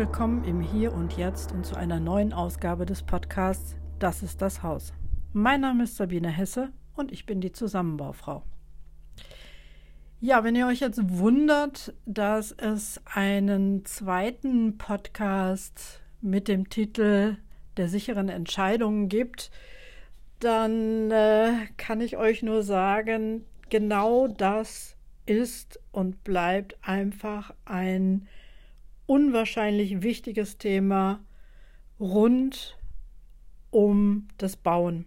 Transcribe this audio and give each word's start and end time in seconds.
Willkommen 0.00 0.44
im 0.44 0.62
Hier 0.62 0.94
und 0.94 1.18
Jetzt 1.18 1.52
und 1.52 1.66
zu 1.66 1.76
einer 1.76 2.00
neuen 2.00 2.32
Ausgabe 2.32 2.86
des 2.86 3.02
Podcasts 3.02 3.76
Das 3.98 4.22
ist 4.22 4.40
das 4.40 4.62
Haus. 4.62 4.94
Mein 5.34 5.60
Name 5.60 5.84
ist 5.84 5.96
Sabine 5.96 6.30
Hesse 6.30 6.72
und 6.96 7.12
ich 7.12 7.26
bin 7.26 7.42
die 7.42 7.52
Zusammenbaufrau. 7.52 8.42
Ja, 10.18 10.42
wenn 10.42 10.56
ihr 10.56 10.66
euch 10.66 10.80
jetzt 10.80 11.00
wundert, 11.18 11.92
dass 12.06 12.50
es 12.50 12.98
einen 13.04 13.84
zweiten 13.84 14.78
Podcast 14.78 16.00
mit 16.22 16.48
dem 16.48 16.70
Titel 16.70 17.36
der 17.76 17.88
sicheren 17.88 18.30
Entscheidungen 18.30 19.10
gibt, 19.10 19.50
dann 20.38 21.10
äh, 21.10 21.52
kann 21.76 22.00
ich 22.00 22.16
euch 22.16 22.42
nur 22.42 22.62
sagen, 22.62 23.44
genau 23.68 24.28
das 24.28 24.96
ist 25.26 25.78
und 25.92 26.24
bleibt 26.24 26.78
einfach 26.80 27.52
ein 27.66 28.26
unwahrscheinlich 29.10 30.02
wichtiges 30.02 30.56
Thema 30.56 31.18
rund 31.98 32.78
um 33.70 34.28
das 34.38 34.56
Bauen. 34.56 35.04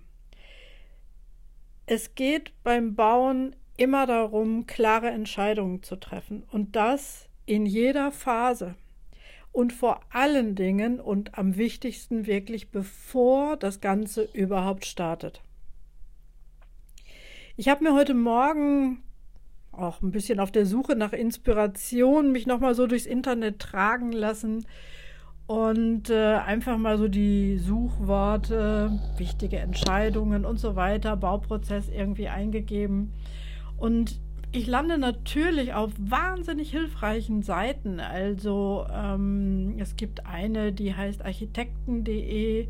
Es 1.86 2.14
geht 2.14 2.52
beim 2.64 2.96
Bauen 2.96 3.56
immer 3.78 4.06
darum, 4.06 4.68
klare 4.68 5.10
Entscheidungen 5.10 5.84
zu 5.84 5.96
treffen 5.96 6.44
und 6.52 6.76
das 6.76 7.30
in 7.46 7.66
jeder 7.66 8.12
Phase 8.12 8.76
und 9.54 9.72
vor 9.72 10.02
allen 10.10 10.56
Dingen 10.56 11.00
und 11.00 11.38
am 11.38 11.56
wichtigsten 11.56 12.26
wirklich 12.26 12.72
bevor 12.72 13.56
das 13.56 13.80
Ganze 13.80 14.28
überhaupt 14.34 14.86
startet. 14.86 15.42
Ich 17.56 17.70
habe 17.70 17.86
mir 17.86 17.94
heute 17.94 18.16
Morgen 18.16 19.02
auch 19.74 20.02
ein 20.02 20.12
bisschen 20.12 20.40
auf 20.40 20.52
der 20.52 20.66
Suche 20.66 20.96
nach 20.96 21.14
Inspiration, 21.14 22.32
mich 22.32 22.46
nochmal 22.46 22.76
so 22.76 22.88
durchs 22.88 23.06
Internet 23.06 23.60
tragen 23.60 24.12
lassen 24.12 24.66
und 25.48 26.10
äh, 26.10 26.36
einfach 26.36 26.78
mal 26.78 26.98
so 26.98 27.08
die 27.08 27.58
Suchworte, 27.58 29.00
wichtige 29.18 29.60
Entscheidungen 29.60 30.46
und 30.46 30.60
so 30.60 30.76
weiter, 30.76 31.18
Bauprozess 31.18 31.90
irgendwie 31.90 32.30
eingegeben. 32.30 33.14
Und 33.78 34.22
ich 34.52 34.68
lande 34.68 34.98
natürlich 34.98 35.74
auf 35.74 35.92
wahnsinnig 35.98 36.72
hilfreichen 36.72 37.42
Seiten. 37.42 38.00
Also 38.00 38.86
ähm, 38.94 39.76
es 39.80 39.96
gibt 39.96 40.26
eine, 40.26 40.72
die 40.72 40.96
heißt 40.96 41.26
architekten.de. 41.26 42.68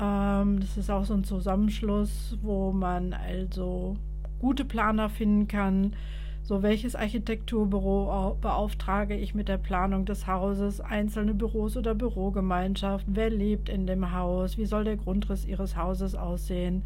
Ähm, 0.00 0.60
das 0.60 0.76
ist 0.76 0.90
auch 0.90 1.04
so 1.04 1.14
ein 1.14 1.24
Zusammenschluss, 1.24 2.36
wo 2.42 2.72
man 2.72 3.12
also 3.14 3.96
gute 4.40 4.64
Planer 4.64 5.08
finden 5.08 5.48
kann 5.48 5.94
so, 6.44 6.62
welches 6.62 6.94
Architekturbüro 6.94 8.36
beauftrage 8.38 9.16
ich 9.16 9.34
mit 9.34 9.48
der 9.48 9.56
Planung 9.56 10.04
des 10.04 10.26
Hauses, 10.26 10.78
einzelne 10.78 11.32
Büros 11.32 11.74
oder 11.78 11.94
Bürogemeinschaft? 11.94 13.06
Wer 13.08 13.30
lebt 13.30 13.70
in 13.70 13.86
dem 13.86 14.12
Haus? 14.12 14.58
Wie 14.58 14.66
soll 14.66 14.84
der 14.84 14.98
Grundriss 14.98 15.46
Ihres 15.46 15.74
Hauses 15.74 16.14
aussehen? 16.14 16.84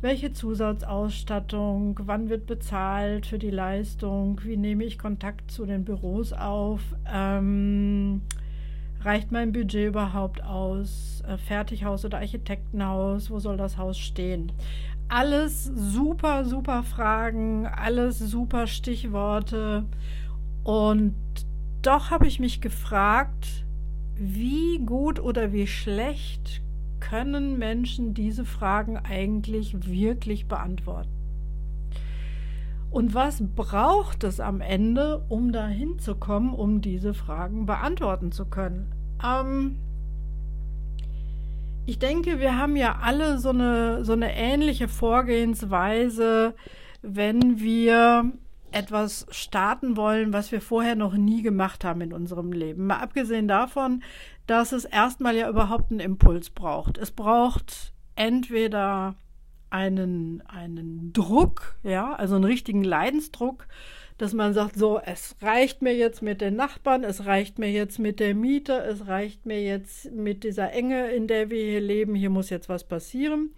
Welche 0.00 0.32
Zusatzausstattung? 0.32 2.00
Wann 2.04 2.30
wird 2.30 2.46
bezahlt 2.46 3.26
für 3.26 3.38
die 3.38 3.50
Leistung? 3.50 4.40
Wie 4.42 4.56
nehme 4.56 4.84
ich 4.84 4.98
Kontakt 4.98 5.50
zu 5.50 5.66
den 5.66 5.84
Büros 5.84 6.32
auf? 6.32 6.80
Ähm, 7.12 8.22
reicht 9.02 9.32
mein 9.32 9.52
Budget 9.52 9.88
überhaupt 9.88 10.42
aus? 10.42 11.22
Äh, 11.28 11.36
Fertighaus 11.36 12.06
oder 12.06 12.18
Architektenhaus? 12.18 13.30
Wo 13.30 13.38
soll 13.38 13.58
das 13.58 13.76
Haus 13.76 13.98
stehen? 13.98 14.50
Alles 15.12 15.64
super, 15.64 16.46
super 16.46 16.82
Fragen, 16.82 17.66
alles 17.66 18.18
super 18.18 18.66
Stichworte. 18.66 19.84
Und 20.64 21.14
doch 21.82 22.10
habe 22.10 22.26
ich 22.26 22.40
mich 22.40 22.62
gefragt, 22.62 23.66
wie 24.14 24.78
gut 24.78 25.20
oder 25.20 25.52
wie 25.52 25.66
schlecht 25.66 26.62
können 26.98 27.58
Menschen 27.58 28.14
diese 28.14 28.46
Fragen 28.46 28.96
eigentlich 28.96 29.86
wirklich 29.86 30.46
beantworten? 30.46 31.10
Und 32.90 33.12
was 33.12 33.42
braucht 33.54 34.24
es 34.24 34.40
am 34.40 34.62
Ende, 34.62 35.26
um 35.28 35.52
dahin 35.52 35.98
zu 35.98 36.14
kommen, 36.14 36.54
um 36.54 36.80
diese 36.80 37.12
Fragen 37.12 37.66
beantworten 37.66 38.32
zu 38.32 38.46
können? 38.46 38.90
Ähm, 39.22 39.76
ich 41.86 41.98
denke, 41.98 42.38
wir 42.38 42.56
haben 42.56 42.76
ja 42.76 42.98
alle 43.02 43.38
so 43.38 43.50
eine, 43.50 44.04
so 44.04 44.12
eine 44.12 44.34
ähnliche 44.34 44.88
Vorgehensweise, 44.88 46.54
wenn 47.02 47.60
wir 47.60 48.32
etwas 48.70 49.26
starten 49.30 49.96
wollen, 49.96 50.32
was 50.32 50.52
wir 50.52 50.60
vorher 50.60 50.94
noch 50.94 51.14
nie 51.14 51.42
gemacht 51.42 51.84
haben 51.84 52.00
in 52.00 52.12
unserem 52.12 52.52
Leben. 52.52 52.86
Mal 52.86 52.98
abgesehen 52.98 53.48
davon, 53.48 54.02
dass 54.46 54.72
es 54.72 54.84
erstmal 54.84 55.36
ja 55.36 55.48
überhaupt 55.48 55.90
einen 55.90 56.00
Impuls 56.00 56.50
braucht. 56.50 56.98
Es 56.98 57.10
braucht 57.10 57.92
entweder 58.16 59.14
einen, 59.70 60.42
einen 60.46 61.12
Druck, 61.12 61.76
ja, 61.82 62.14
also 62.14 62.36
einen 62.36 62.44
richtigen 62.44 62.84
Leidensdruck, 62.84 63.66
dass 64.22 64.34
man 64.34 64.54
sagt, 64.54 64.76
so, 64.76 65.00
es 65.04 65.34
reicht 65.42 65.82
mir 65.82 65.96
jetzt 65.96 66.22
mit 66.22 66.40
den 66.40 66.54
Nachbarn, 66.54 67.02
es 67.02 67.26
reicht 67.26 67.58
mir 67.58 67.72
jetzt 67.72 67.98
mit 67.98 68.20
der 68.20 68.36
Miete, 68.36 68.74
es 68.74 69.08
reicht 69.08 69.46
mir 69.46 69.60
jetzt 69.60 70.12
mit 70.12 70.44
dieser 70.44 70.70
Enge, 70.70 71.10
in 71.10 71.26
der 71.26 71.50
wir 71.50 71.60
hier 71.60 71.80
leben, 71.80 72.14
hier 72.14 72.30
muss 72.30 72.48
jetzt 72.48 72.68
was 72.68 72.84
passieren. 72.84 73.50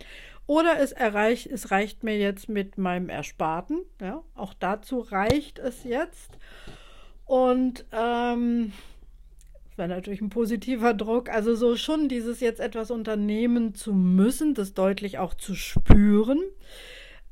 Oder 0.46 0.80
es, 0.80 0.92
erreicht, 0.92 1.48
es 1.48 1.70
reicht 1.70 2.02
mir 2.02 2.16
jetzt 2.16 2.48
mit 2.48 2.78
meinem 2.78 3.10
Ersparten, 3.10 3.80
ja, 4.00 4.22
auch 4.34 4.54
dazu 4.54 5.00
reicht 5.00 5.58
es 5.58 5.84
jetzt. 5.84 6.30
Und 7.26 7.84
ähm, 7.92 8.72
das 9.68 9.76
wäre 9.76 9.88
natürlich 9.88 10.22
ein 10.22 10.30
positiver 10.30 10.94
Druck. 10.94 11.28
Also 11.28 11.54
so 11.56 11.76
schon 11.76 12.08
dieses 12.08 12.40
jetzt 12.40 12.60
etwas 12.60 12.90
unternehmen 12.90 13.74
zu 13.74 13.92
müssen, 13.92 14.54
das 14.54 14.72
deutlich 14.72 15.18
auch 15.18 15.34
zu 15.34 15.54
spüren. 15.54 16.40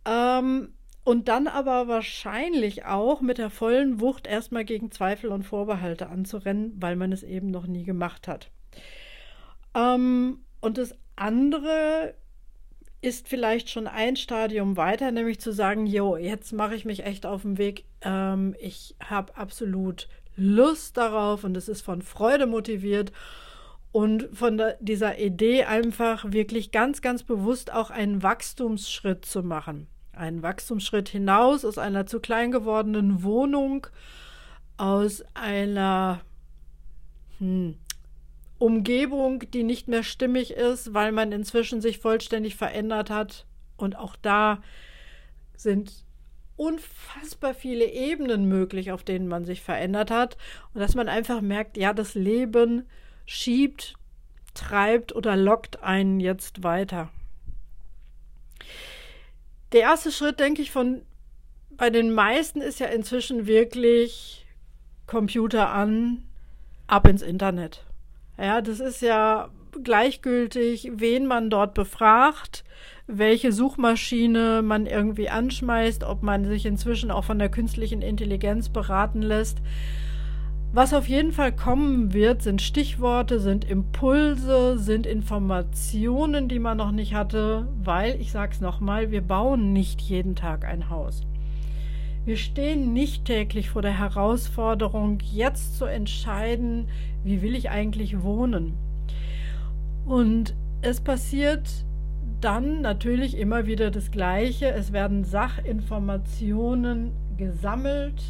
Ähm, 0.05 0.75
und 1.05 1.29
dann 1.29 1.49
aber 1.49 1.89
wahrscheinlich 1.89 2.85
auch 2.85 3.21
mit 3.21 3.39
der 3.39 3.51
vollen 3.51 4.01
Wucht 4.01 4.27
erstmal 4.27 4.65
gegen 4.65 4.91
Zweifel 4.91 5.31
und 5.31 5.43
Vorbehalte 5.43 6.09
anzurennen, 6.09 6.75
weil 6.77 6.97
man 6.97 7.13
es 7.13 7.23
eben 7.23 7.51
noch 7.51 7.67
nie 7.67 7.85
gemacht 7.85 8.29
hat. 8.29 8.51
Ähm, 9.75 10.41
und 10.61 10.79
das 10.79 10.95
andere 11.17 12.15
ist 13.01 13.27
vielleicht 13.27 13.69
schon 13.69 13.89
ein 13.89 14.15
Stadium 14.15 14.77
weiter, 14.77 15.11
nämlich 15.11 15.41
zu 15.41 15.53
sagen, 15.53 15.87
jo, 15.87 16.17
jetzt 16.17 16.53
mache 16.53 16.77
ich 16.77 16.85
mich 16.85 17.05
echt 17.05 17.27
auf 17.27 17.43
den 17.43 17.59
Weg. 17.59 17.85
Ähm, 18.03 18.55
ich 18.61 18.95
habe 19.03 19.37
absolut 19.37 20.09
Lust 20.37 20.97
darauf 20.97 21.43
und 21.43 21.57
es 21.57 21.69
ist 21.69 21.83
von 21.83 22.01
Freude 22.01 22.47
motiviert 22.47 23.13
und 23.91 24.29
von 24.33 24.57
der, 24.57 24.77
dieser 24.81 25.19
Idee 25.19 25.65
einfach 25.65 26.31
wirklich 26.31 26.71
ganz, 26.71 27.03
ganz 27.03 27.25
bewusst 27.25 27.73
auch 27.73 27.91
einen 27.91 28.23
Wachstumsschritt 28.23 29.25
zu 29.25 29.43
machen 29.43 29.89
einen 30.13 30.43
Wachstumsschritt 30.43 31.09
hinaus 31.09 31.65
aus 31.65 31.79
einer 31.79 32.07
zu 32.07 32.21
klein 32.21 32.53
gewordenen 32.53 33.23
Wohnung, 33.23 33.87
aus 34.77 35.25
einer 35.35 36.21
hm, 37.39 37.77
Umgebung, 38.59 39.41
die 39.51 39.65
nicht 39.65 39.89
mehr 39.89 40.03
stimmig 40.03 40.53
ist, 40.53 40.95
weil 40.95 41.13
man 41.13 41.33
inzwischen 41.33 41.81
sich 41.81 41.99
vollständig 41.99 42.57
verändert 42.57 43.11
hat. 43.11 43.47
Und 43.77 43.97
auch 43.97 44.17
da 44.17 44.63
sind 45.57 46.05
unfassbar 46.57 47.55
viele 47.55 47.87
Ebenen 47.87 48.47
möglich, 48.47 48.93
auf 48.93 49.03
denen 49.03 49.27
man 49.27 49.45
sich 49.45 49.63
verändert 49.63 50.11
hat. 50.11 50.37
Und 50.75 50.81
dass 50.81 50.95
man 50.95 51.09
einfach 51.09 51.41
merkt, 51.41 51.77
ja, 51.77 51.93
das 51.93 52.15
Leben 52.15 52.87
schiebt, 53.25 53.95
treibt 54.55 55.15
oder 55.15 55.37
lockt 55.37 55.83
einen 55.83 56.21
jetzt 56.21 56.63
weiter 56.63 57.11
der 59.73 59.81
erste 59.83 60.13
Schritt, 60.13 60.41
denke 60.41 60.63
ich, 60.63 60.71
von 60.71 61.03
bei 61.71 61.91
den 61.91 62.13
meisten 62.13 62.61
ist 62.61 62.81
ja 62.81 62.87
inzwischen 62.87 63.47
wirklich 63.47 64.47
Computer 65.07 65.71
an, 65.71 66.25
ab 66.87 67.09
ins 67.09 67.23
Internet. 67.23 67.85
Ja, 68.39 68.61
das 68.61 68.81
ist 68.81 69.03
ja 69.03 69.49
gleichgültig, 69.83 70.91
wen 70.95 71.27
man 71.27 71.49
dort 71.49 71.75
befragt, 71.75 72.65
welche 73.07 73.53
Suchmaschine 73.53 74.63
man 74.63 74.87
irgendwie 74.87 75.29
anschmeißt, 75.29 76.05
ob 76.05 76.23
man 76.23 76.45
sich 76.45 76.67
inzwischen 76.67 77.11
auch 77.11 77.25
von 77.25 77.39
der 77.39 77.49
künstlichen 77.49 78.03
Intelligenz 78.03 78.69
beraten 78.69 79.23
lässt. 79.23 79.59
Was 80.75 80.95
auf 80.95 81.07
jeden 81.07 81.33
Fall 81.33 81.53
kommen 81.53 82.15
wird, 82.15 82.41
sind 82.41 82.63
Stichworte, 82.63 83.41
sind 83.41 83.63
Impulse, 83.63 84.79
sind 84.79 85.07
Informationen, 85.07 86.49
die 86.49 86.59
man 86.59 86.79
noch 86.79 86.93
nicht 86.93 87.13
hatte, 87.13 87.69
weil, 87.85 88.19
ich 88.19 88.33
sage 88.33 88.53
es 88.53 88.63
nochmal, 88.63 89.11
wir 89.11 89.21
bauen 89.21 89.75
nicht 89.75 90.01
jeden 90.01 90.35
Tag 90.35 90.65
ein 90.65 90.89
Haus. 90.89 91.27
Wir 92.25 92.39
stehen 92.39 92.95
nicht 92.95 93.27
täglich 93.27 93.69
vor 93.69 93.83
der 93.83 93.99
Herausforderung, 93.99 95.19
jetzt 95.21 95.77
zu 95.77 95.85
entscheiden, 95.85 96.89
wie 97.23 97.43
will 97.43 97.55
ich 97.55 97.69
eigentlich 97.69 98.23
wohnen. 98.23 98.73
Und 100.07 100.55
es 100.81 101.03
passiert 101.03 101.69
dann 102.41 102.81
natürlich 102.81 103.37
immer 103.37 103.67
wieder 103.67 103.91
das 103.91 104.11
Gleiche. 104.11 104.71
Es 104.73 104.91
werden 104.91 105.25
Sachinformationen 105.25 107.13
gesammelt, 107.37 108.23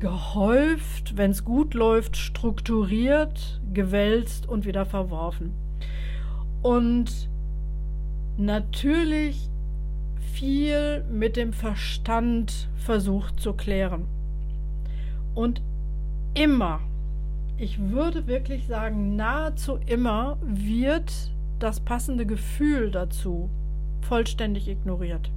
gehäuft, 0.00 1.16
wenn 1.16 1.30
es 1.30 1.44
gut 1.44 1.74
läuft, 1.74 2.16
strukturiert, 2.16 3.60
gewälzt 3.72 4.48
und 4.48 4.66
wieder 4.66 4.86
verworfen. 4.86 5.52
Und 6.62 7.28
natürlich 8.36 9.50
viel 10.32 11.04
mit 11.10 11.36
dem 11.36 11.52
Verstand 11.52 12.68
versucht 12.76 13.40
zu 13.40 13.52
klären. 13.52 14.06
Und 15.34 15.62
immer, 16.34 16.80
ich 17.58 17.78
würde 17.78 18.26
wirklich 18.26 18.66
sagen, 18.66 19.16
nahezu 19.16 19.78
immer 19.86 20.38
wird 20.42 21.12
das 21.58 21.80
passende 21.80 22.26
Gefühl 22.26 22.90
dazu 22.90 23.50
vollständig 24.00 24.68
ignoriert. 24.68 25.30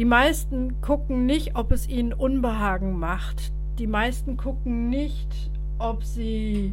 Die 0.00 0.06
meisten 0.06 0.80
gucken 0.80 1.26
nicht, 1.26 1.56
ob 1.56 1.72
es 1.72 1.86
ihnen 1.86 2.14
Unbehagen 2.14 2.98
macht. 2.98 3.52
Die 3.78 3.86
meisten 3.86 4.38
gucken 4.38 4.88
nicht, 4.88 5.50
ob 5.78 6.04
sie 6.04 6.72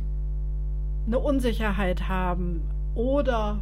eine 1.05 1.19
Unsicherheit 1.19 2.07
haben 2.07 2.61
oder 2.95 3.59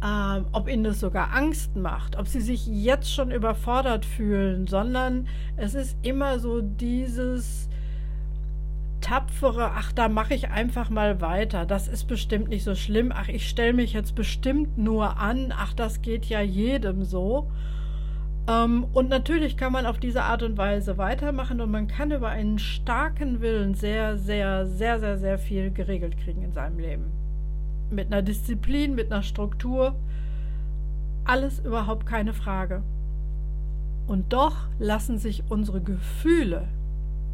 äh, 0.00 0.42
ob 0.52 0.68
ihnen 0.68 0.84
das 0.84 1.00
sogar 1.00 1.34
Angst 1.34 1.74
macht, 1.74 2.16
ob 2.16 2.28
sie 2.28 2.40
sich 2.40 2.68
jetzt 2.68 3.12
schon 3.12 3.32
überfordert 3.32 4.04
fühlen, 4.04 4.68
sondern 4.68 5.26
es 5.56 5.74
ist 5.74 5.96
immer 6.02 6.38
so 6.38 6.60
dieses 6.60 7.68
tapfere, 9.10 9.72
ach, 9.74 9.90
da 9.90 10.08
mache 10.08 10.34
ich 10.34 10.50
einfach 10.50 10.88
mal 10.88 11.20
weiter, 11.20 11.66
das 11.66 11.88
ist 11.88 12.04
bestimmt 12.04 12.48
nicht 12.48 12.62
so 12.62 12.76
schlimm, 12.76 13.10
ach, 13.12 13.28
ich 13.28 13.48
stelle 13.48 13.72
mich 13.72 13.92
jetzt 13.92 14.14
bestimmt 14.14 14.78
nur 14.78 15.18
an, 15.18 15.52
ach, 15.56 15.74
das 15.74 16.00
geht 16.00 16.26
ja 16.26 16.40
jedem 16.40 17.02
so. 17.02 17.50
Ähm, 18.48 18.86
und 18.92 19.08
natürlich 19.08 19.56
kann 19.56 19.72
man 19.72 19.84
auf 19.84 19.98
diese 19.98 20.22
Art 20.22 20.44
und 20.44 20.56
Weise 20.56 20.96
weitermachen 20.96 21.60
und 21.60 21.72
man 21.72 21.88
kann 21.88 22.12
über 22.12 22.28
einen 22.28 22.60
starken 22.60 23.40
Willen 23.40 23.74
sehr, 23.74 24.16
sehr, 24.16 24.68
sehr, 24.68 25.00
sehr, 25.00 25.18
sehr 25.18 25.38
viel 25.38 25.72
geregelt 25.72 26.16
kriegen 26.16 26.42
in 26.42 26.52
seinem 26.52 26.78
Leben. 26.78 27.10
Mit 27.90 28.12
einer 28.12 28.22
Disziplin, 28.22 28.94
mit 28.94 29.10
einer 29.10 29.24
Struktur, 29.24 29.96
alles 31.24 31.58
überhaupt 31.58 32.06
keine 32.06 32.32
Frage. 32.32 32.84
Und 34.06 34.32
doch 34.32 34.68
lassen 34.78 35.18
sich 35.18 35.42
unsere 35.48 35.80
Gefühle 35.80 36.68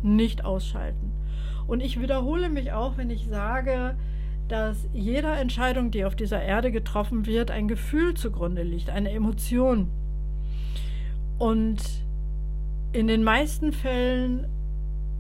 nicht 0.03 0.43
ausschalten. 0.43 1.16
Und 1.67 1.83
ich 1.83 2.01
wiederhole 2.01 2.49
mich 2.49 2.73
auch, 2.73 2.97
wenn 2.97 3.11
ich 3.11 3.27
sage, 3.27 3.97
dass 4.49 4.89
jeder 4.93 5.37
Entscheidung, 5.39 5.91
die 5.91 6.05
auf 6.05 6.15
dieser 6.15 6.41
Erde 6.41 6.71
getroffen 6.71 7.27
wird, 7.27 7.51
ein 7.51 7.67
Gefühl 7.67 8.15
zugrunde 8.15 8.63
liegt, 8.63 8.91
eine 8.91 9.11
Emotion. 9.11 9.91
Und 11.39 11.83
in 12.93 13.09
den 13.09 13.25
meisten 13.25 13.73
Fällen 13.73 14.47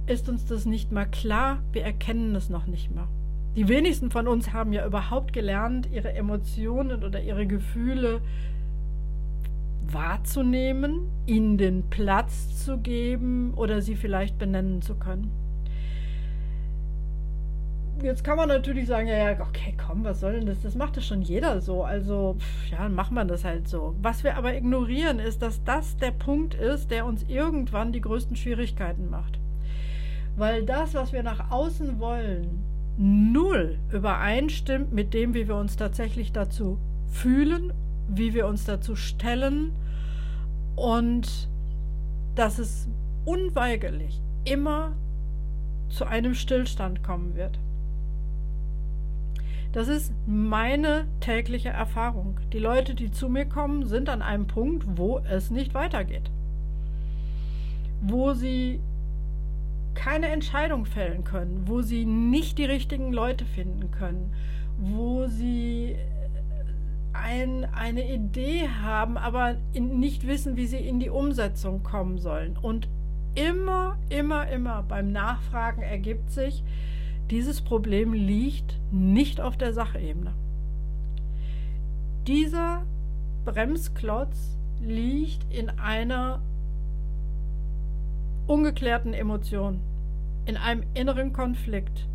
ist 0.06 0.28
uns 0.28 0.46
das 0.46 0.66
nicht 0.66 0.92
mal 0.92 1.06
klar, 1.06 1.58
wir 1.72 1.82
erkennen 1.82 2.34
es 2.36 2.48
noch 2.48 2.66
nicht 2.66 2.94
mal. 2.94 3.08
Die 3.56 3.68
wenigsten 3.68 4.10
von 4.10 4.28
uns 4.28 4.52
haben 4.52 4.72
ja 4.72 4.86
überhaupt 4.86 5.32
gelernt, 5.32 5.88
ihre 5.90 6.12
Emotionen 6.12 7.02
oder 7.02 7.20
ihre 7.22 7.46
Gefühle 7.46 8.20
wahrzunehmen, 9.90 11.00
ihnen 11.26 11.58
den 11.58 11.82
Platz 11.90 12.64
zu 12.64 12.78
geben 12.78 13.54
oder 13.54 13.80
sie 13.82 13.96
vielleicht 13.96 14.38
benennen 14.38 14.82
zu 14.82 14.94
können 14.94 15.45
jetzt 18.02 18.24
kann 18.24 18.36
man 18.36 18.48
natürlich 18.48 18.86
sagen, 18.86 19.08
ja, 19.08 19.32
ja, 19.32 19.40
okay, 19.40 19.74
komm, 19.76 20.04
was 20.04 20.20
soll 20.20 20.34
denn 20.34 20.46
das? 20.46 20.62
Das 20.62 20.74
macht 20.74 20.96
das 20.96 21.06
schon 21.06 21.22
jeder 21.22 21.60
so. 21.60 21.84
Also, 21.84 22.36
ja, 22.70 22.78
dann 22.78 22.94
macht 22.94 23.12
man 23.12 23.28
das 23.28 23.44
halt 23.44 23.68
so. 23.68 23.94
Was 24.00 24.24
wir 24.24 24.36
aber 24.36 24.54
ignorieren, 24.54 25.18
ist, 25.18 25.42
dass 25.42 25.64
das 25.64 25.96
der 25.96 26.10
Punkt 26.10 26.54
ist, 26.54 26.90
der 26.90 27.06
uns 27.06 27.24
irgendwann 27.28 27.92
die 27.92 28.00
größten 28.00 28.36
Schwierigkeiten 28.36 29.10
macht. 29.10 29.38
Weil 30.36 30.64
das, 30.64 30.94
was 30.94 31.12
wir 31.12 31.22
nach 31.22 31.50
außen 31.50 31.98
wollen, 31.98 32.62
null 32.98 33.78
übereinstimmt 33.92 34.92
mit 34.92 35.14
dem, 35.14 35.34
wie 35.34 35.48
wir 35.48 35.56
uns 35.56 35.76
tatsächlich 35.76 36.32
dazu 36.32 36.78
fühlen, 37.08 37.72
wie 38.08 38.34
wir 38.34 38.46
uns 38.46 38.64
dazu 38.64 38.96
stellen 38.96 39.72
und 40.76 41.48
dass 42.34 42.58
es 42.58 42.88
unweigerlich 43.24 44.20
immer 44.44 44.92
zu 45.88 46.04
einem 46.04 46.34
Stillstand 46.34 47.02
kommen 47.02 47.34
wird. 47.34 47.58
Das 49.76 49.88
ist 49.88 50.10
meine 50.26 51.04
tägliche 51.20 51.68
Erfahrung. 51.68 52.40
Die 52.50 52.58
Leute, 52.58 52.94
die 52.94 53.10
zu 53.10 53.28
mir 53.28 53.44
kommen, 53.44 53.84
sind 53.84 54.08
an 54.08 54.22
einem 54.22 54.46
Punkt, 54.46 54.86
wo 54.96 55.18
es 55.18 55.50
nicht 55.50 55.74
weitergeht. 55.74 56.30
Wo 58.00 58.32
sie 58.32 58.80
keine 59.92 60.28
Entscheidung 60.28 60.86
fällen 60.86 61.24
können, 61.24 61.64
wo 61.66 61.82
sie 61.82 62.06
nicht 62.06 62.56
die 62.56 62.64
richtigen 62.64 63.12
Leute 63.12 63.44
finden 63.44 63.90
können, 63.90 64.32
wo 64.78 65.26
sie 65.26 65.96
ein, 67.12 67.66
eine 67.74 68.10
Idee 68.10 68.70
haben, 68.82 69.18
aber 69.18 69.56
in, 69.74 70.00
nicht 70.00 70.26
wissen, 70.26 70.56
wie 70.56 70.66
sie 70.66 70.78
in 70.78 71.00
die 71.00 71.10
Umsetzung 71.10 71.82
kommen 71.82 72.16
sollen. 72.16 72.56
Und 72.56 72.88
immer, 73.34 73.98
immer, 74.08 74.48
immer 74.48 74.82
beim 74.84 75.12
Nachfragen 75.12 75.82
ergibt 75.82 76.30
sich, 76.30 76.64
dieses 77.30 77.60
Problem 77.60 78.12
liegt 78.12 78.78
nicht 78.92 79.40
auf 79.40 79.56
der 79.56 79.72
Sachebene. 79.72 80.32
Dieser 82.26 82.82
Bremsklotz 83.44 84.56
liegt 84.80 85.52
in 85.52 85.70
einer 85.70 86.40
ungeklärten 88.46 89.12
Emotion, 89.12 89.80
in 90.44 90.56
einem 90.56 90.84
inneren 90.94 91.32
Konflikt, 91.32 92.06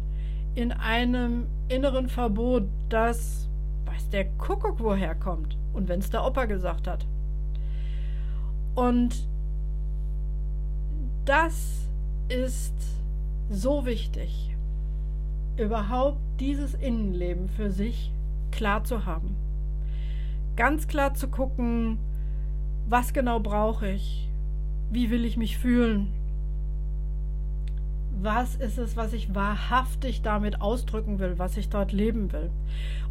in 0.55 0.71
einem 0.71 1.47
inneren 1.67 2.07
Verbot, 2.07 2.63
das 2.89 3.49
weiß 3.85 4.09
der 4.09 4.25
Kuckuck 4.37 4.79
woher 4.79 5.15
kommt 5.15 5.57
und 5.73 5.87
wenn 5.89 5.99
es 5.99 6.09
der 6.09 6.25
Opa 6.25 6.45
gesagt 6.45 6.87
hat. 6.87 7.05
Und 8.75 9.27
das 11.25 11.89
ist 12.29 12.73
so 13.49 13.85
wichtig 13.85 14.50
überhaupt 15.57 16.19
dieses 16.39 16.73
Innenleben 16.73 17.49
für 17.49 17.71
sich 17.71 18.11
klar 18.51 18.83
zu 18.83 19.05
haben. 19.05 19.35
Ganz 20.55 20.87
klar 20.87 21.13
zu 21.13 21.27
gucken, 21.27 21.97
was 22.87 23.13
genau 23.13 23.39
brauche 23.39 23.89
ich, 23.89 24.29
wie 24.89 25.09
will 25.09 25.25
ich 25.25 25.37
mich 25.37 25.57
fühlen, 25.57 26.11
was 28.21 28.55
ist 28.55 28.77
es, 28.77 28.97
was 28.97 29.13
ich 29.13 29.33
wahrhaftig 29.33 30.21
damit 30.21 30.61
ausdrücken 30.61 31.19
will, 31.19 31.39
was 31.39 31.57
ich 31.57 31.69
dort 31.69 31.91
leben 31.91 32.31
will. 32.31 32.51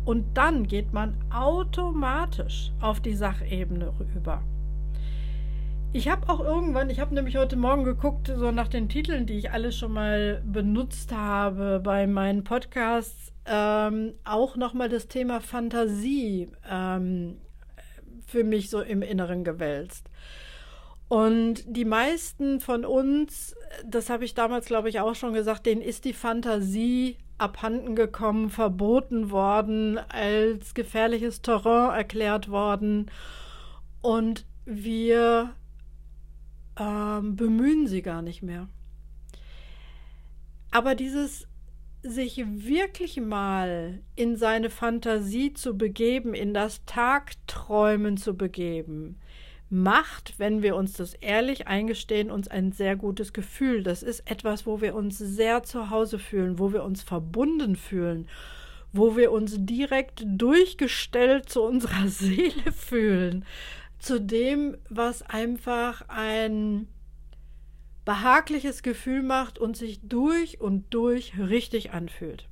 Und 0.05 0.25
dann 0.35 0.67
geht 0.67 0.93
man 0.93 1.15
automatisch 1.31 2.73
auf 2.81 3.01
die 3.01 3.15
Sachebene 3.15 3.93
rüber. 3.99 4.43
Ich 5.93 6.09
habe 6.09 6.29
auch 6.29 6.39
irgendwann, 6.39 6.89
ich 6.89 7.01
habe 7.01 7.15
nämlich 7.17 7.37
heute 7.37 7.57
Morgen 7.57 7.83
geguckt, 7.83 8.33
so 8.33 8.53
nach 8.53 8.69
den 8.69 8.89
Titeln, 8.89 9.27
die 9.27 9.39
ich 9.39 9.51
alle 9.51 9.73
schon 9.73 9.93
mal 9.93 10.41
benutzt 10.47 11.13
habe 11.13 11.81
bei 11.83 12.07
meinen 12.07 12.45
Podcasts, 12.45 13.33
ähm, 13.45 14.15
auch 14.23 14.55
nochmal 14.55 14.89
das 14.89 15.09
Thema 15.09 15.41
Fantasie 15.41 16.49
ähm, 16.71 17.39
für 18.25 18.45
mich 18.45 18.71
so 18.71 18.81
im 18.81 19.03
Inneren 19.03 19.43
gewälzt. 19.43 20.09
Und 21.09 21.65
die 21.67 21.85
meisten 21.85 22.61
von 22.61 22.85
uns, 22.85 23.57
das 23.85 24.11
habe 24.11 24.25
ich 24.25 24.35
damals, 24.35 24.67
glaube 24.67 24.89
ich, 24.89 25.01
auch 25.01 25.17
schon 25.17 25.33
gesagt, 25.33 25.67
denen 25.67 25.83
ist 25.83 26.05
die 26.05 26.13
Fantasie 26.13 27.17
abhanden 27.37 27.97
gekommen, 27.97 28.51
verboten 28.51 29.33
worden, 29.33 29.99
als 29.99 30.75
gefährliches 30.75 31.43
Terrain 31.43 31.97
erklärt 31.97 32.49
worden. 32.49 33.11
Und 34.03 34.47
wir 34.67 35.57
ähm, 36.81 37.37
bemühen 37.37 37.87
sie 37.87 38.03
gar 38.03 38.23
nicht 38.23 38.43
mehr. 38.43 38.67
Aber 40.71 40.95
dieses 40.95 41.47
sich 42.03 42.43
wirklich 42.47 43.21
mal 43.21 44.01
in 44.17 44.37
seine 44.37 44.71
Fantasie 44.71 45.53
zu 45.53 45.77
begeben, 45.77 46.33
in 46.33 46.55
das 46.55 46.83
Tagträumen 46.87 48.17
zu 48.17 48.37
begeben, 48.37 49.21
macht, 49.69 50.39
wenn 50.39 50.63
wir 50.63 50.77
uns 50.77 50.95
das 50.95 51.15
ehrlich 51.15 51.69
eingestehen, 51.69 52.31
uns 52.31 52.49
ein 52.49 52.73
sehr 52.73 52.97
gutes 52.97 53.35
Gefühl. 53.35 53.83
Das 53.83 54.03
ist 54.03 54.29
etwas, 54.31 54.67
wo 54.67 54.81
wir 54.81 54.95
uns 54.95 55.19
sehr 55.19 55.63
zu 55.63 55.91
Hause 55.91 56.19
fühlen, 56.19 56.59
wo 56.59 56.73
wir 56.73 56.83
uns 56.83 57.03
verbunden 57.03 57.77
fühlen, 57.77 58.27
wo 58.93 59.17
wir 59.17 59.31
uns 59.31 59.57
direkt 59.59 60.25
durchgestellt 60.27 61.51
zu 61.51 61.63
unserer 61.63 62.09
Seele 62.09 62.73
fühlen, 62.73 63.45
zu 64.01 64.21
dem, 64.21 64.77
was 64.89 65.23
einfach 65.23 66.03
ein 66.09 66.89
behagliches 68.05 68.83
Gefühl 68.83 69.23
macht 69.23 69.59
und 69.59 69.77
sich 69.77 70.01
durch 70.03 70.61
und 70.61 70.93
durch 70.93 71.39
richtig 71.39 71.93
anfühlt. 71.93 72.49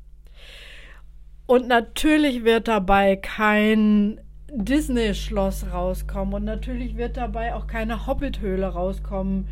Und 1.46 1.66
natürlich 1.66 2.44
wird 2.44 2.68
dabei 2.68 3.16
kein 3.16 4.20
Disney-Schloss 4.52 5.72
rauskommen 5.72 6.34
und 6.34 6.44
natürlich 6.44 6.96
wird 6.96 7.16
dabei 7.16 7.54
auch 7.54 7.66
keine 7.66 8.06
Hobbit-Höhle 8.06 8.66
rauskommen 8.66 9.48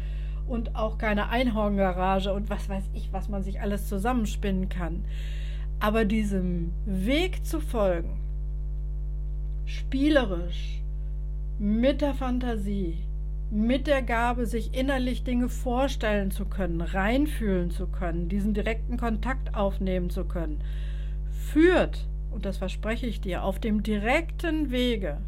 und 0.46 0.76
auch 0.76 0.98
keine 0.98 1.30
Einhorngarage 1.30 2.32
und 2.32 2.50
was 2.50 2.68
weiß 2.68 2.84
ich, 2.94 3.12
was 3.12 3.28
man 3.28 3.42
sich 3.42 3.60
alles 3.60 3.88
zusammenspinnen 3.88 4.68
kann. 4.68 5.04
Aber 5.80 6.04
diesem 6.04 6.72
Weg 6.84 7.44
zu 7.44 7.60
folgen, 7.60 8.20
spielerisch, 9.64 10.82
mit 11.58 12.00
der 12.00 12.14
Fantasie, 12.14 12.98
mit 13.50 13.86
der 13.86 14.02
Gabe, 14.02 14.46
sich 14.46 14.74
innerlich 14.74 15.24
Dinge 15.24 15.48
vorstellen 15.48 16.30
zu 16.30 16.44
können, 16.44 16.80
reinfühlen 16.80 17.70
zu 17.70 17.86
können, 17.86 18.28
diesen 18.28 18.54
direkten 18.54 18.96
Kontakt 18.96 19.54
aufnehmen 19.54 20.10
zu 20.10 20.24
können, 20.24 20.60
führt, 21.30 22.06
und 22.30 22.44
das 22.44 22.58
verspreche 22.58 23.06
ich 23.06 23.20
dir, 23.20 23.44
auf 23.44 23.58
dem 23.58 23.82
direkten 23.82 24.70
Wege 24.70 25.18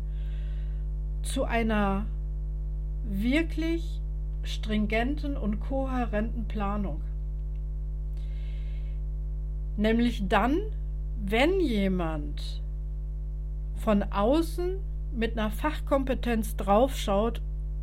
zu 1.23 1.45
einer 1.45 2.07
wirklich 3.05 4.01
stringenten 4.43 5.37
und 5.37 5.61
kohärenten 5.61 6.47
Planung. 6.47 7.01
Nämlich 9.77 10.25
dann, 10.29 10.59
wenn 11.25 11.61
jemand 11.61 12.63
von 13.77 14.03
außen 14.03 14.77
mit 15.13 15.39
einer 15.39 15.51
Fachkompetenz 15.51 16.57
draufschaut 16.57 17.41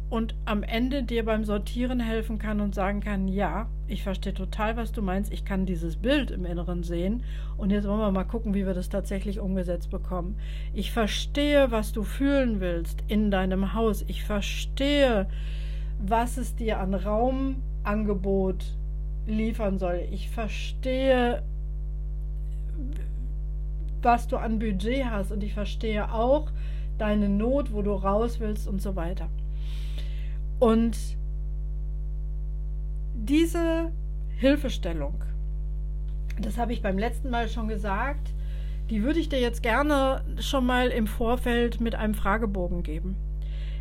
und 0.10 0.36
am 0.46 0.64
Ende 0.64 1.04
dir 1.04 1.26
beim 1.26 1.44
Sortieren 1.44 2.00
helfen 2.00 2.38
kann 2.38 2.62
und 2.62 2.76
sagen 2.76 3.02
kann, 3.02 3.28
ja, 3.28 3.68
ich 3.88 4.04
verstehe 4.04 4.34
total, 4.34 4.78
was 4.78 4.92
du 4.92 5.02
meinst, 5.02 5.32
ich 5.32 5.46
kann 5.46 5.66
dieses 5.66 5.96
Bild 5.96 6.32
im 6.32 6.46
Inneren 6.46 6.84
sehen 6.84 7.24
und 7.58 7.72
jetzt 7.72 7.88
wollen 7.88 8.00
wir 8.00 8.12
mal 8.12 8.24
gucken, 8.24 8.54
wie 8.54 8.66
wir 8.66 8.74
das 8.74 8.90
tatsächlich 8.90 9.40
umgesetzt 9.40 9.90
bekommen. 9.90 10.38
Ich 10.74 10.92
verstehe, 10.92 11.72
was 11.72 11.92
du 11.92 12.04
fühlen 12.04 12.60
willst 12.62 13.04
in 13.08 13.32
deinem 13.32 13.74
Haus. 13.74 14.04
Ich 14.08 14.24
verstehe, 14.24 15.28
was 16.00 16.38
es 16.38 16.56
dir 16.56 16.80
an 16.80 16.94
Raumangebot 16.94 18.64
liefern 19.28 19.80
soll. 19.80 20.08
Ich 20.12 20.30
verstehe, 20.30 21.42
was 24.02 24.28
du 24.28 24.38
an 24.38 24.60
Budget 24.60 25.06
hast 25.06 25.32
und 25.32 25.44
ich 25.44 25.54
verstehe 25.54 26.14
auch 26.14 26.52
deine 26.98 27.30
Not, 27.30 27.74
wo 27.74 27.82
du 27.82 27.94
raus 27.94 28.40
willst 28.40 28.68
und 28.68 28.82
so 28.82 28.96
weiter. 28.96 29.30
Und 30.60 30.98
diese 33.14 33.92
Hilfestellung, 34.38 35.24
das 36.40 36.58
habe 36.58 36.74
ich 36.74 36.82
beim 36.82 36.98
letzten 36.98 37.30
Mal 37.30 37.50
schon 37.50 37.68
gesagt, 37.68 38.34
die 38.90 39.04
würde 39.04 39.20
ich 39.20 39.30
dir 39.30 39.40
jetzt 39.40 39.64
gerne 39.64 40.22
schon 40.40 40.66
mal 40.66 40.90
im 40.90 41.08
Vorfeld 41.08 41.82
mit 41.82 41.96
einem 41.96 42.14
Fragebogen 42.14 42.84
geben. 42.84 43.16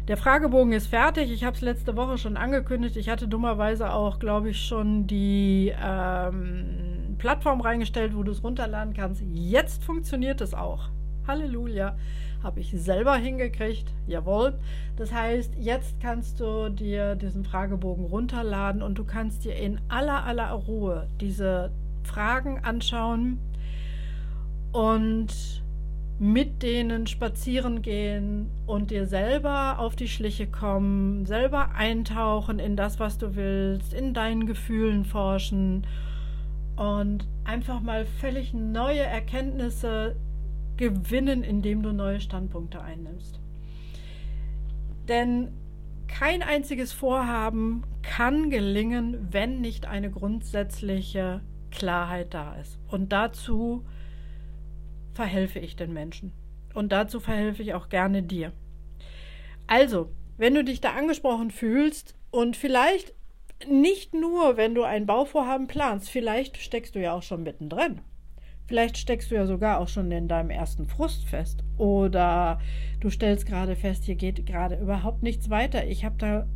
Der 0.09 0.17
Fragebogen 0.19 0.73
ist 0.73 0.89
fertig. 0.89 1.33
Ich 1.33 1.45
habe 1.45 1.57
es 1.57 1.63
letzte 1.63 1.97
Woche 1.97 2.19
schon 2.19 2.37
angekündigt. 2.37 2.97
Ich 2.97 3.09
hatte 3.09 3.27
dummerweise 3.27 3.93
auch, 3.93 4.19
glaube 4.19 4.51
ich, 4.51 4.61
schon 4.67 5.07
die 5.07 5.73
ähm, 5.83 7.17
Plattform 7.19 7.63
reingestellt, 7.63 8.15
wo 8.15 8.23
du 8.23 8.33
es 8.33 8.45
runterladen 8.45 8.93
kannst. 8.93 9.23
Jetzt 9.33 9.83
funktioniert 9.83 10.43
es 10.43 10.53
auch. 10.53 10.91
Halleluja. 11.27 11.97
Habe 12.45 12.61
ich 12.61 12.71
selber 12.73 13.17
hingekriegt. 13.17 13.93
Jawohl. 14.07 14.59
Das 14.97 15.13
heißt, 15.13 15.55
jetzt 15.59 15.99
kannst 16.01 16.39
du 16.41 16.69
dir 16.69 17.17
diesen 17.17 17.43
Fragebogen 17.43 18.05
runterladen 18.05 18.83
und 18.83 18.99
du 18.99 19.05
kannst 19.05 19.45
dir 19.45 19.57
in 19.57 19.81
aller, 19.89 20.25
aller 20.25 20.53
Ruhe 20.53 21.09
diese 21.23 21.73
Fragen 22.03 22.59
anschauen 22.63 23.39
und 24.73 25.63
mit 26.19 26.63
denen 26.63 27.07
spazieren 27.07 27.81
gehen 27.81 28.51
und 28.67 28.91
dir 28.91 29.07
selber 29.07 29.79
auf 29.79 29.97
die 29.97 30.07
Schliche 30.07 30.47
kommen, 30.47 31.27
selber 31.27 31.75
eintauchen 31.75 32.59
in 32.59 32.77
das, 32.77 33.01
was 33.01 33.19
du 33.19 33.35
willst, 33.35 33.95
in 33.95 34.15
deinen 34.15 34.47
Gefühlen 34.47 35.07
forschen 35.07 35.87
und 36.77 37.27
einfach 37.45 37.81
mal 37.81 38.05
völlig 38.05 38.53
neue 38.53 39.01
Erkenntnisse 39.01 40.15
gewinnen, 40.77 41.43
indem 41.43 41.83
du 41.83 41.93
neue 41.93 42.21
Standpunkte 42.21 42.81
einnimmst. 42.81 43.41
Denn 45.09 45.53
kein 46.09 46.43
einziges 46.43 46.93
Vorhaben 46.93 47.85
kann 48.03 48.51
gelingen, 48.51 49.29
wenn 49.33 49.61
nicht 49.61 49.87
eine 49.87 50.11
grundsätzliche 50.11 51.43
Klarheit 51.71 52.35
da 52.35 52.55
ist. 52.57 52.79
Und 52.89 53.13
dazu 53.13 53.85
verhelfe 55.13 55.59
ich 55.59 55.77
den 55.77 55.93
Menschen. 55.93 56.33
Und 56.75 56.93
dazu 56.93 57.21
verhelfe 57.21 57.63
ich 57.63 57.75
auch 57.75 57.89
gerne 57.89 58.23
dir. 58.23 58.53
Also, 59.67 60.11
wenn 60.37 60.55
du 60.55 60.65
dich 60.65 60.81
da 60.81 60.93
angesprochen 60.93 61.51
fühlst 61.51 62.15
und 62.31 62.57
vielleicht 62.57 63.15
nicht 63.69 64.15
nur, 64.15 64.57
wenn 64.57 64.75
du 64.75 64.83
ein 64.83 65.07
Bauvorhaben 65.07 65.69
planst, 65.69 66.11
vielleicht 66.11 66.57
steckst 66.59 66.95
du 66.95 67.01
ja 67.01 67.13
auch 67.13 67.23
schon 67.23 67.43
mittendrin. 67.43 68.01
Vielleicht 68.67 68.97
steckst 68.97 69.31
du 69.31 69.35
ja 69.35 69.47
sogar 69.47 69.79
auch 69.79 69.89
schon 69.89 70.11
in 70.11 70.27
deinem 70.27 70.51
ersten 70.51 70.87
Frust 70.87 71.27
fest. 71.27 71.63
Oder 71.77 72.59
du 73.01 73.11
stellst 73.11 73.47
gerade 73.47 73.77
fest, 73.77 74.05
hier 74.05 74.15
geht 74.15 74.47
gerade 74.47 74.77
überhaupt 74.77 75.23
nichts 75.23 75.51
weiter. 75.51 75.87
Ich 75.87 76.05
habe 76.05 76.15
da 76.19 76.47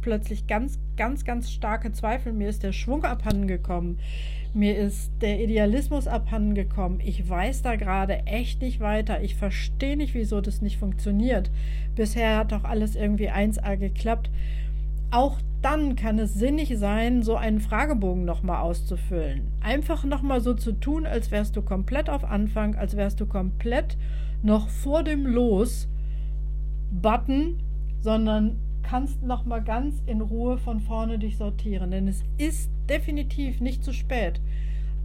plötzlich 0.00 0.46
ganz, 0.46 0.78
ganz, 0.96 1.24
ganz 1.24 1.50
starke 1.50 1.92
Zweifel. 1.92 2.32
Mir 2.32 2.48
ist 2.48 2.62
der 2.62 2.72
Schwung 2.72 3.04
abhanden 3.04 3.48
gekommen. 3.48 3.98
Mir 4.54 4.78
ist 4.78 5.12
der 5.20 5.40
Idealismus 5.40 6.06
abhanden 6.06 6.54
gekommen. 6.54 7.00
Ich 7.04 7.28
weiß 7.28 7.62
da 7.62 7.76
gerade 7.76 8.26
echt 8.26 8.62
nicht 8.62 8.80
weiter. 8.80 9.20
Ich 9.22 9.34
verstehe 9.34 9.96
nicht, 9.96 10.14
wieso 10.14 10.40
das 10.40 10.62
nicht 10.62 10.78
funktioniert. 10.78 11.50
Bisher 11.96 12.38
hat 12.38 12.52
doch 12.52 12.64
alles 12.64 12.96
irgendwie 12.96 13.30
1A 13.30 13.76
geklappt. 13.76 14.30
Auch 15.10 15.38
dann 15.62 15.96
kann 15.96 16.18
es 16.18 16.34
sinnig 16.34 16.76
sein, 16.78 17.22
so 17.22 17.36
einen 17.36 17.60
Fragebogen 17.60 18.26
nochmal 18.26 18.60
auszufüllen. 18.60 19.52
Einfach 19.60 20.04
nochmal 20.04 20.40
so 20.40 20.54
zu 20.54 20.72
tun, 20.72 21.06
als 21.06 21.30
wärst 21.30 21.56
du 21.56 21.62
komplett 21.62 22.10
auf 22.10 22.24
Anfang, 22.24 22.74
als 22.76 22.96
wärst 22.96 23.20
du 23.20 23.26
komplett 23.26 23.96
noch 24.42 24.68
vor 24.68 25.02
dem 25.02 25.26
Los-Button, 25.26 25.88
sondern 28.00 28.58
kannst 28.82 29.22
nochmal 29.22 29.62
ganz 29.62 30.02
in 30.06 30.20
Ruhe 30.20 30.58
von 30.58 30.80
vorne 30.80 31.18
dich 31.18 31.38
sortieren. 31.38 31.90
Denn 31.90 32.06
es 32.06 32.22
ist 32.36 32.70
definitiv 32.88 33.60
nicht 33.60 33.82
zu 33.82 33.92
spät, 33.92 34.40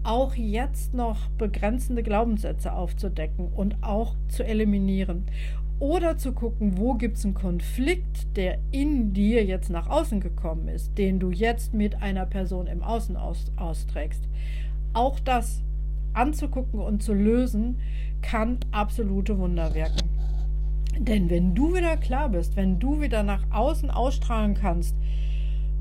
auch 0.03 0.35
jetzt 0.35 0.93
noch 0.93 1.29
begrenzende 1.37 2.03
Glaubenssätze 2.03 2.73
aufzudecken 2.73 3.47
und 3.47 3.77
auch 3.81 4.15
zu 4.27 4.43
eliminieren. 4.45 5.25
Oder 5.79 6.17
zu 6.17 6.31
gucken, 6.31 6.77
wo 6.77 6.93
gibt 6.93 7.17
es 7.17 7.25
einen 7.25 7.33
Konflikt, 7.33 8.37
der 8.37 8.59
in 8.71 9.13
dir 9.13 9.43
jetzt 9.43 9.69
nach 9.69 9.89
außen 9.89 10.21
gekommen 10.21 10.67
ist, 10.67 10.97
den 10.97 11.19
du 11.19 11.31
jetzt 11.31 11.73
mit 11.73 12.01
einer 12.01 12.25
Person 12.25 12.67
im 12.67 12.83
Außen 12.83 13.17
aus, 13.17 13.51
austrägst. 13.57 14.27
Auch 14.93 15.19
das 15.19 15.61
anzugucken 16.13 16.79
und 16.79 17.03
zu 17.03 17.13
lösen, 17.13 17.79
kann 18.21 18.59
absolute 18.71 19.37
Wunder 19.37 19.73
wirken. 19.73 20.09
Denn 20.97 21.29
wenn 21.29 21.55
du 21.55 21.75
wieder 21.75 21.97
klar 21.97 22.29
bist, 22.29 22.55
wenn 22.55 22.79
du 22.79 23.01
wieder 23.01 23.23
nach 23.23 23.43
außen 23.51 23.89
ausstrahlen 23.89 24.53
kannst, 24.53 24.95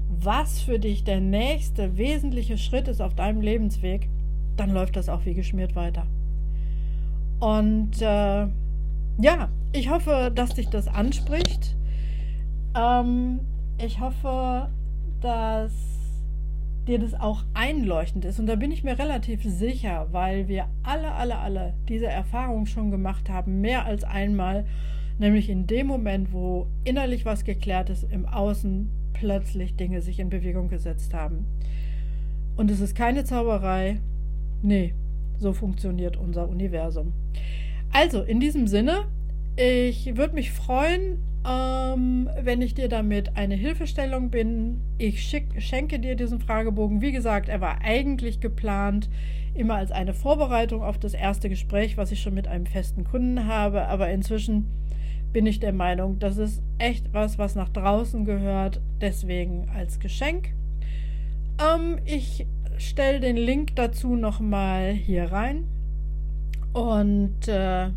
was 0.08 0.60
für 0.60 0.78
dich 0.78 1.04
der 1.04 1.20
nächste 1.20 1.96
wesentliche 1.96 2.58
Schritt 2.58 2.88
ist 2.88 3.00
auf 3.00 3.14
deinem 3.14 3.40
Lebensweg, 3.40 4.08
dann 4.56 4.70
läuft 4.70 4.96
das 4.96 5.08
auch 5.08 5.24
wie 5.24 5.34
geschmiert 5.34 5.74
weiter. 5.76 6.06
Und 7.40 8.00
äh, 8.00 8.46
ja, 9.18 9.48
ich 9.72 9.90
hoffe, 9.90 10.32
dass 10.34 10.54
dich 10.54 10.68
das 10.68 10.88
anspricht. 10.88 11.76
Ähm, 12.76 13.40
ich 13.78 14.00
hoffe, 14.00 14.68
dass 15.20 15.72
dir 16.86 16.98
das 16.98 17.14
auch 17.14 17.44
einleuchtend 17.54 18.24
ist. 18.24 18.40
Und 18.40 18.46
da 18.46 18.56
bin 18.56 18.72
ich 18.72 18.82
mir 18.82 18.98
relativ 18.98 19.42
sicher, 19.44 20.08
weil 20.10 20.48
wir 20.48 20.66
alle, 20.82 21.12
alle, 21.12 21.38
alle 21.38 21.74
diese 21.88 22.06
Erfahrung 22.06 22.66
schon 22.66 22.90
gemacht 22.90 23.30
haben, 23.30 23.60
mehr 23.60 23.84
als 23.84 24.04
einmal. 24.04 24.66
Nämlich 25.18 25.48
in 25.48 25.66
dem 25.66 25.86
Moment, 25.86 26.32
wo 26.32 26.66
innerlich 26.84 27.24
was 27.24 27.44
geklärt 27.44 27.90
ist, 27.90 28.04
im 28.10 28.26
Außen 28.26 28.90
plötzlich 29.12 29.76
Dinge 29.76 30.00
sich 30.00 30.18
in 30.18 30.30
Bewegung 30.30 30.68
gesetzt 30.68 31.14
haben. 31.14 31.46
Und 32.56 32.70
es 32.70 32.80
ist 32.80 32.96
keine 32.96 33.24
Zauberei. 33.24 34.00
Nee, 34.62 34.94
so 35.38 35.52
funktioniert 35.52 36.16
unser 36.16 36.48
Universum. 36.48 37.12
Also, 37.92 38.22
in 38.22 38.40
diesem 38.40 38.66
Sinne, 38.66 39.04
ich 39.56 40.16
würde 40.16 40.34
mich 40.34 40.50
freuen, 40.50 41.18
ähm, 41.46 42.28
wenn 42.40 42.62
ich 42.62 42.74
dir 42.74 42.88
damit 42.88 43.36
eine 43.36 43.54
Hilfestellung 43.54 44.30
bin. 44.30 44.80
Ich 44.98 45.22
schick, 45.22 45.60
schenke 45.60 45.98
dir 45.98 46.14
diesen 46.14 46.40
Fragebogen. 46.40 47.00
Wie 47.00 47.12
gesagt, 47.12 47.48
er 47.48 47.60
war 47.60 47.80
eigentlich 47.82 48.40
geplant 48.40 49.08
immer 49.54 49.74
als 49.74 49.92
eine 49.92 50.14
Vorbereitung 50.14 50.82
auf 50.82 50.98
das 50.98 51.14
erste 51.14 51.48
Gespräch, 51.48 51.96
was 51.96 52.12
ich 52.12 52.22
schon 52.22 52.34
mit 52.34 52.48
einem 52.48 52.66
festen 52.66 53.04
Kunden 53.04 53.46
habe. 53.46 53.86
Aber 53.88 54.08
inzwischen 54.08 54.66
bin 55.32 55.46
ich 55.46 55.60
der 55.60 55.72
Meinung, 55.72 56.18
das 56.18 56.36
ist 56.36 56.62
echt 56.78 57.12
was, 57.12 57.38
was 57.38 57.54
nach 57.54 57.68
draußen 57.68 58.24
gehört. 58.24 58.80
Deswegen 59.00 59.68
als 59.74 59.98
Geschenk. 59.98 60.54
Ähm, 61.60 61.98
ich 62.04 62.46
stelle 62.78 63.20
den 63.20 63.36
Link 63.36 63.76
dazu 63.76 64.16
nochmal 64.16 64.92
hier 64.92 65.32
rein. 65.32 65.64
Und 66.72 67.48
äh, 67.48 67.90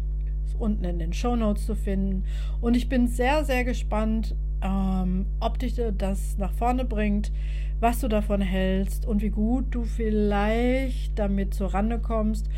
unten 0.59 0.83
in 0.83 0.99
den 0.99 1.13
Show 1.13 1.35
Notes 1.35 1.65
zu 1.65 1.75
finden. 1.75 2.23
Und 2.61 2.75
ich 2.75 2.89
bin 2.89 3.07
sehr, 3.07 3.43
sehr 3.45 3.63
gespannt, 3.63 4.35
ähm, 4.61 5.25
ob 5.39 5.59
dich 5.59 5.79
das 5.97 6.37
nach 6.37 6.53
vorne 6.53 6.85
bringt, 6.85 7.31
was 7.79 7.99
du 7.99 8.07
davon 8.07 8.41
hältst 8.41 9.05
und 9.05 9.21
wie 9.21 9.29
gut 9.29 9.65
du 9.71 9.83
vielleicht 9.83 11.17
damit 11.19 11.53
zur 11.53 11.73
Rande 11.73 11.99
kommst. 11.99 12.49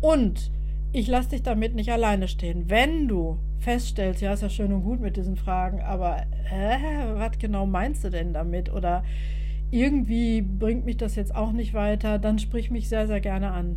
Und 0.00 0.50
ich 0.92 1.06
lasse 1.06 1.30
dich 1.30 1.42
damit 1.42 1.74
nicht 1.74 1.92
alleine 1.92 2.28
stehen. 2.28 2.68
Wenn 2.68 3.08
du 3.08 3.38
feststellst, 3.58 4.22
ja, 4.22 4.32
ist 4.32 4.42
ja 4.42 4.48
schön 4.48 4.72
und 4.72 4.82
gut 4.82 5.00
mit 5.00 5.16
diesen 5.16 5.36
Fragen, 5.36 5.80
aber 5.80 6.22
äh, 6.50 7.14
was 7.14 7.38
genau 7.38 7.66
meinst 7.66 8.04
du 8.04 8.10
denn 8.10 8.32
damit? 8.32 8.72
Oder 8.72 9.04
irgendwie 9.70 10.40
bringt 10.40 10.84
mich 10.84 10.96
das 10.96 11.14
jetzt 11.14 11.34
auch 11.34 11.52
nicht 11.52 11.74
weiter, 11.74 12.18
dann 12.18 12.38
sprich 12.38 12.70
mich 12.70 12.88
sehr, 12.88 13.06
sehr 13.06 13.20
gerne 13.20 13.52
an. 13.52 13.76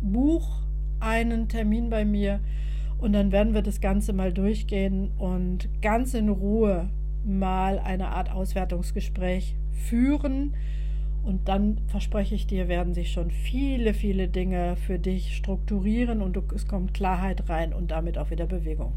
Buch 0.00 0.61
einen 1.02 1.48
Termin 1.48 1.90
bei 1.90 2.04
mir 2.04 2.40
und 2.98 3.12
dann 3.12 3.32
werden 3.32 3.52
wir 3.52 3.62
das 3.62 3.80
Ganze 3.80 4.12
mal 4.12 4.32
durchgehen 4.32 5.10
und 5.18 5.68
ganz 5.82 6.14
in 6.14 6.28
Ruhe 6.28 6.88
mal 7.24 7.80
eine 7.80 8.08
Art 8.08 8.30
Auswertungsgespräch 8.30 9.56
führen. 9.72 10.54
Und 11.24 11.48
dann 11.48 11.80
verspreche 11.86 12.34
ich 12.34 12.46
dir, 12.46 12.68
werden 12.68 12.94
sich 12.94 13.12
schon 13.12 13.30
viele, 13.30 13.94
viele 13.94 14.28
Dinge 14.28 14.76
für 14.76 14.98
dich 14.98 15.36
strukturieren 15.36 16.20
und 16.20 16.36
es 16.52 16.66
kommt 16.66 16.94
Klarheit 16.94 17.48
rein 17.48 17.72
und 17.72 17.90
damit 17.90 18.18
auch 18.18 18.30
wieder 18.30 18.46
Bewegung. 18.46 18.92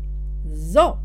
So, 0.51 0.97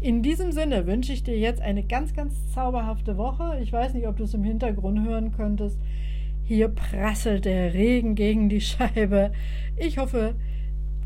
in 0.00 0.22
diesem 0.22 0.52
Sinne 0.52 0.86
wünsche 0.86 1.12
ich 1.12 1.22
dir 1.22 1.38
jetzt 1.38 1.60
eine 1.60 1.82
ganz, 1.82 2.14
ganz 2.14 2.50
zauberhafte 2.52 3.16
Woche. 3.16 3.58
Ich 3.62 3.72
weiß 3.72 3.94
nicht, 3.94 4.06
ob 4.06 4.16
du 4.16 4.24
es 4.24 4.34
im 4.34 4.44
Hintergrund 4.44 5.06
hören 5.06 5.32
könntest. 5.32 5.78
Hier 6.50 6.66
prasselt 6.66 7.44
der 7.44 7.74
Regen 7.74 8.16
gegen 8.16 8.48
die 8.48 8.60
Scheibe. 8.60 9.30
Ich 9.76 9.98
hoffe, 9.98 10.34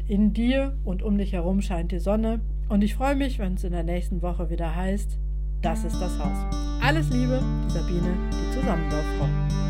in 0.09 0.33
dir 0.33 0.75
und 0.87 1.03
um 1.03 1.19
dich 1.19 1.35
herum 1.35 1.61
scheint 1.61 1.93
die 1.93 1.99
Sonne. 1.99 2.41
Und 2.71 2.83
ich 2.83 2.95
freue 2.95 3.15
mich, 3.15 3.39
wenn 3.39 3.53
es 3.53 3.65
in 3.65 3.73
der 3.73 3.83
nächsten 3.83 4.23
Woche 4.23 4.49
wieder 4.49 4.75
heißt, 4.75 5.19
das 5.61 5.85
ist 5.85 6.01
das 6.01 6.19
Haus. 6.19 6.47
Alles 6.83 7.11
Liebe, 7.11 7.43
Sabine, 7.69 8.17
die 8.33 8.59
Zusammenbaufrau. 8.59 9.64